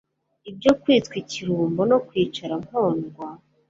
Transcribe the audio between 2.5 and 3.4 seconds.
mpondwa